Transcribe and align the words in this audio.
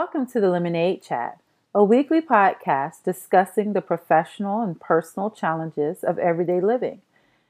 Welcome 0.00 0.26
to 0.26 0.40
the 0.40 0.48
Lemonade 0.48 1.02
Chat, 1.02 1.40
a 1.74 1.82
weekly 1.82 2.20
podcast 2.20 3.02
discussing 3.04 3.72
the 3.72 3.80
professional 3.80 4.62
and 4.62 4.80
personal 4.80 5.28
challenges 5.28 6.04
of 6.04 6.20
everyday 6.20 6.60
living 6.60 7.00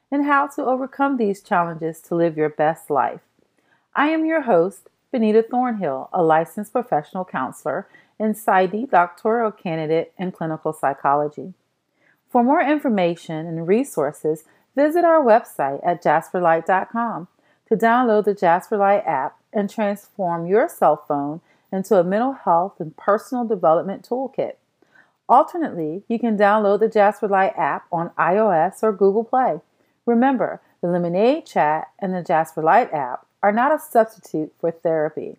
and 0.09 0.25
how 0.25 0.47
to 0.47 0.65
overcome 0.65 1.17
these 1.17 1.43
challenges 1.43 2.01
to 2.01 2.15
live 2.15 2.37
your 2.37 2.49
best 2.49 2.89
life. 2.89 3.19
I 3.93 4.07
am 4.07 4.25
your 4.25 4.41
host, 4.41 4.89
Benita 5.11 5.43
Thornhill, 5.43 6.09
a 6.11 6.23
licensed 6.23 6.71
professional 6.71 7.23
counselor 7.23 7.87
and 8.17 8.33
PsyD 8.33 8.89
doctoral 8.89 9.51
candidate 9.51 10.11
in 10.17 10.31
clinical 10.31 10.73
psychology. 10.73 11.53
For 12.31 12.43
more 12.43 12.63
information 12.63 13.45
and 13.45 13.67
resources, 13.67 14.45
visit 14.75 15.05
our 15.05 15.23
website 15.23 15.85
at 15.85 16.03
jasperlight.com 16.03 17.27
to 17.67 17.75
download 17.75 18.25
the 18.25 18.33
Jasperlight 18.33 19.07
app 19.07 19.37
and 19.53 19.69
transform 19.69 20.47
your 20.47 20.67
cell 20.67 21.05
phone 21.07 21.41
into 21.71 21.97
a 21.97 22.03
mental 22.03 22.33
health 22.33 22.79
and 22.79 22.95
personal 22.97 23.45
development 23.45 24.07
toolkit. 24.07 24.55
Alternately, 25.27 26.03
you 26.07 26.17
can 26.17 26.37
download 26.37 26.79
the 26.79 26.89
Jasper 26.89 27.27
Light 27.27 27.53
app 27.55 27.85
on 27.91 28.09
iOS 28.17 28.81
or 28.81 28.91
Google 28.91 29.23
Play. 29.23 29.61
Remember, 30.05 30.61
the 30.81 30.87
Lemonade 30.87 31.45
Chat 31.45 31.89
and 31.99 32.13
the 32.13 32.23
Jasper 32.23 32.63
Light 32.63 32.91
app 32.93 33.25
are 33.43 33.51
not 33.51 33.71
a 33.71 33.79
substitute 33.79 34.53
for 34.59 34.71
therapy. 34.71 35.37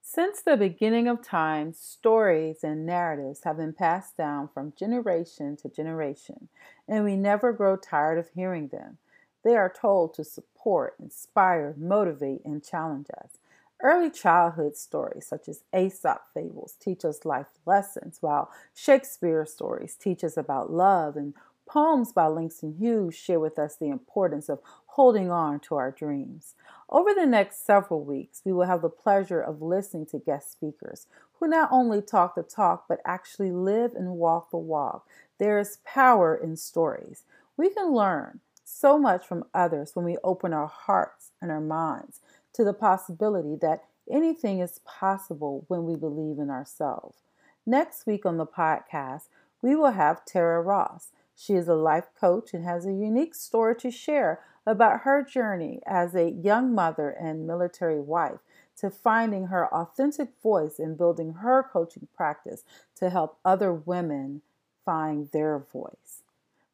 Since 0.00 0.40
the 0.40 0.56
beginning 0.56 1.08
of 1.08 1.20
time, 1.20 1.72
stories 1.74 2.62
and 2.62 2.86
narratives 2.86 3.40
have 3.42 3.56
been 3.56 3.72
passed 3.72 4.16
down 4.16 4.48
from 4.48 4.72
generation 4.78 5.56
to 5.56 5.68
generation, 5.68 6.48
and 6.88 7.04
we 7.04 7.16
never 7.16 7.52
grow 7.52 7.76
tired 7.76 8.18
of 8.18 8.30
hearing 8.34 8.68
them. 8.68 8.98
They 9.42 9.56
are 9.56 9.68
told 9.68 10.14
to 10.14 10.24
support, 10.24 10.94
inspire, 11.02 11.74
motivate, 11.76 12.44
and 12.44 12.64
challenge 12.64 13.08
us. 13.22 13.38
Early 13.82 14.10
childhood 14.10 14.76
stories, 14.76 15.26
such 15.26 15.48
as 15.48 15.62
Aesop 15.74 16.22
fables, 16.32 16.76
teach 16.80 17.04
us 17.04 17.26
life 17.26 17.46
lessons, 17.66 18.18
while 18.20 18.50
Shakespeare 18.74 19.44
stories 19.44 19.94
teach 19.94 20.24
us 20.24 20.36
about 20.36 20.72
love, 20.72 21.16
and 21.16 21.34
poems 21.68 22.12
by 22.12 22.26
Langston 22.26 22.76
Hughes 22.78 23.14
share 23.14 23.40
with 23.40 23.58
us 23.58 23.76
the 23.76 23.88
importance 23.88 24.48
of 24.48 24.60
holding 24.86 25.30
on 25.30 25.60
to 25.60 25.74
our 25.74 25.90
dreams. 25.90 26.54
Over 26.88 27.12
the 27.12 27.26
next 27.26 27.66
several 27.66 28.02
weeks, 28.02 28.40
we 28.44 28.52
will 28.52 28.64
have 28.64 28.80
the 28.80 28.88
pleasure 28.88 29.40
of 29.40 29.60
listening 29.60 30.06
to 30.06 30.18
guest 30.18 30.52
speakers 30.52 31.06
who 31.38 31.46
not 31.46 31.68
only 31.70 32.00
talk 32.00 32.34
the 32.34 32.42
talk, 32.42 32.86
but 32.88 33.00
actually 33.04 33.50
live 33.50 33.94
and 33.94 34.12
walk 34.12 34.50
the 34.50 34.56
walk. 34.56 35.06
There 35.38 35.58
is 35.58 35.80
power 35.84 36.34
in 36.34 36.56
stories. 36.56 37.24
We 37.58 37.68
can 37.68 37.92
learn 37.92 38.40
so 38.66 38.98
much 38.98 39.24
from 39.24 39.44
others 39.54 39.94
when 39.94 40.04
we 40.04 40.16
open 40.24 40.52
our 40.52 40.66
hearts 40.66 41.30
and 41.40 41.50
our 41.50 41.60
minds 41.60 42.20
to 42.52 42.64
the 42.64 42.72
possibility 42.72 43.54
that 43.54 43.84
anything 44.10 44.58
is 44.60 44.80
possible 44.84 45.64
when 45.68 45.84
we 45.84 45.94
believe 45.94 46.38
in 46.38 46.50
ourselves. 46.50 47.18
Next 47.64 48.06
week 48.06 48.26
on 48.26 48.38
the 48.38 48.46
podcast, 48.46 49.28
we 49.62 49.76
will 49.76 49.92
have 49.92 50.24
Tara 50.24 50.60
Ross. 50.60 51.12
She 51.36 51.54
is 51.54 51.68
a 51.68 51.74
life 51.74 52.08
coach 52.18 52.54
and 52.54 52.64
has 52.64 52.86
a 52.86 52.92
unique 52.92 53.34
story 53.34 53.76
to 53.76 53.90
share 53.90 54.40
about 54.66 55.02
her 55.02 55.22
journey 55.22 55.80
as 55.86 56.14
a 56.14 56.30
young 56.30 56.74
mother 56.74 57.10
and 57.10 57.46
military 57.46 58.00
wife 58.00 58.40
to 58.78 58.90
finding 58.90 59.46
her 59.46 59.72
authentic 59.72 60.30
voice 60.42 60.78
and 60.78 60.98
building 60.98 61.34
her 61.34 61.62
coaching 61.62 62.08
practice 62.16 62.64
to 62.96 63.10
help 63.10 63.38
other 63.44 63.72
women 63.72 64.42
find 64.84 65.30
their 65.30 65.58
voice. 65.58 66.22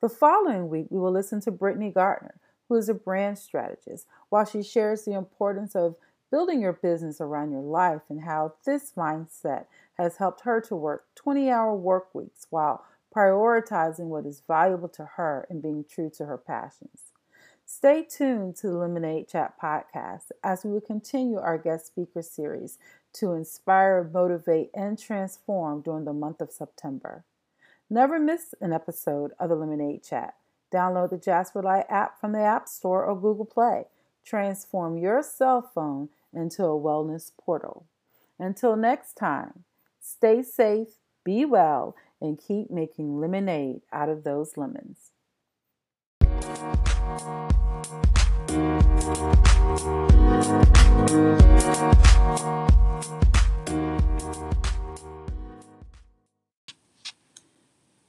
The 0.03 0.09
following 0.09 0.69
week, 0.69 0.89
we 0.91 0.99
will 0.99 1.13
listen 1.13 1.41
to 1.43 1.53
Brittany 1.53 1.91
Gardner 1.91 2.35
who 2.69 2.75
is 2.75 2.89
a 2.89 2.95
brand 2.95 3.39
strategist, 3.39 4.07
while 4.31 4.45
she 4.45 4.63
shares 4.63 5.05
the 5.05 5.13
importance 5.13 5.77
of 5.77 5.95
building 6.31 6.61
your 6.61 6.73
business 6.73 7.21
around 7.21 7.53
your 7.53 7.61
life 7.61 8.01
and 8.09 8.23
how 8.23 8.55
this 8.65 8.95
mindset 8.97 9.67
has 9.99 10.17
helped 10.17 10.41
her 10.41 10.61
to 10.63 10.75
work 10.75 11.05
20 11.15 11.51
hour 11.51 11.77
work 11.77 12.15
weeks 12.15 12.47
while 12.51 12.85
prioritizing 13.15 14.07
what 14.07 14.27
is 14.27 14.43
valuable 14.49 14.89
to 14.89 15.05
her 15.17 15.47
and 15.51 15.63
being 15.63 15.85
true 15.89 16.11
to 16.17 16.25
her 16.25 16.39
passions. 16.39 17.13
Stay 17.65 18.03
tuned 18.03 18.57
to 18.57 18.69
the 18.69 18.79
Lemonade 18.79 19.29
Chat 19.29 19.55
podcast 19.63 20.33
as 20.43 20.65
we 20.65 20.73
will 20.73 20.81
continue 20.81 21.39
our 21.39 21.59
guest 21.59 21.87
speaker 21.87 22.23
series 22.23 22.79
to 23.13 23.33
inspire, 23.33 24.11
motivate, 24.13 24.71
and 24.75 24.99
transform 24.99 25.83
during 25.83 26.07
the 26.07 26.13
month 26.13 26.41
of 26.41 26.51
September. 26.51 27.25
Never 27.91 28.19
miss 28.19 28.55
an 28.61 28.73
episode 28.73 29.33
of 29.39 29.49
the 29.49 29.55
Lemonade 29.55 30.03
Chat. 30.03 30.35
Download 30.73 31.11
the 31.11 31.19
Jasper 31.19 31.63
Light 31.63 31.87
app 31.89 32.19
from 32.19 32.33
the 32.33 32.41
App 32.41 32.67
Store 32.69 33.05
or 33.05 33.15
Google 33.15 33.45
Play. 33.45 33.85
Transform 34.25 34.97
your 34.97 35.23
cell 35.23 35.61
phone 35.61 36.09
into 36.33 36.65
a 36.65 36.81
wellness 36.81 37.31
portal. 37.39 37.87
Until 38.39 38.77
next 38.77 39.15
time, 39.15 39.65
stay 40.01 40.43
safe, 40.43 40.99
be 41.25 41.45
well, 41.45 41.95
and 42.21 42.41
keep 42.41 42.71
making 42.71 43.21
lemonade 43.21 43.83
out 43.93 44.09
of 44.09 44.25
those 44.25 44.57
lemons. 44.57 45.11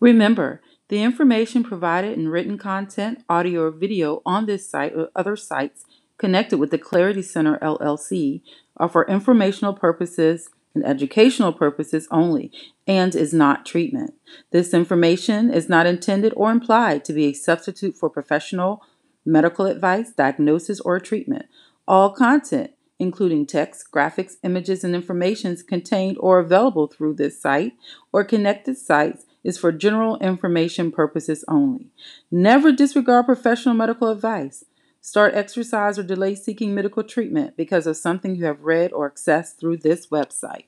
Remember, 0.04 0.60
the 0.90 1.02
information 1.02 1.64
provided 1.64 2.18
in 2.18 2.28
written 2.28 2.58
content, 2.58 3.24
audio, 3.30 3.62
or 3.62 3.72
video 3.72 4.22
on 4.26 4.46
this 4.46 4.70
site 4.70 4.94
or 4.94 5.08
other 5.16 5.38
sites 5.38 5.86
connected 6.18 6.58
with 6.58 6.72
the 6.72 6.78
Clarity 6.78 7.22
Center 7.22 7.58
LLC 7.60 8.42
are 8.76 8.90
for 8.90 9.08
informational 9.08 9.74
purposes 9.74 10.50
and 10.76 10.86
educational 10.86 11.54
purposes 11.54 12.10
only 12.12 12.52
and 12.86 13.16
is 13.16 13.34
not 13.34 13.66
treatment. 13.66 14.14
This 14.52 14.74
information 14.74 15.50
is 15.50 15.70
not 15.70 15.86
intended 15.86 16.34
or 16.36 16.52
implied 16.52 17.06
to 17.06 17.14
be 17.14 17.28
a 17.28 17.34
substitute 17.34 17.96
for 17.96 18.10
professional 18.10 18.84
medical 19.26 19.68
advice, 19.68 20.12
diagnosis, 20.12 20.82
or 20.82 21.00
treatment. 21.00 21.46
All 21.88 22.12
content, 22.12 22.72
including 23.00 23.46
text, 23.46 23.90
graphics, 23.90 24.34
images, 24.44 24.84
and 24.84 24.96
information 24.96 25.56
contained 25.66 26.18
or 26.20 26.40
available 26.40 26.88
through 26.88 27.14
this 27.14 27.42
site 27.42 27.72
or 28.12 28.26
connected 28.26 28.78
sites 28.78 29.28
is 29.44 29.58
for 29.58 29.72
general 29.72 30.18
information 30.20 30.92
purposes 30.92 31.44
only. 31.48 31.92
Never 32.32 32.72
disregard 32.72 33.26
professional 33.26 33.76
medical 33.76 34.10
advice. 34.10 34.64
Start 35.02 35.34
exercise 35.34 36.00
or 36.00 36.04
delay 36.04 36.34
seeking 36.34 36.74
medical 36.74 37.04
treatment 37.04 37.58
because 37.58 37.86
of 37.86 37.98
something 37.98 38.36
you 38.36 38.46
have 38.46 38.62
read 38.62 38.94
or 38.94 39.12
accessed 39.12 39.60
through 39.60 39.78
this 39.78 40.08
website. 40.08 40.66